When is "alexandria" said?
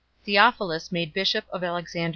1.63-2.09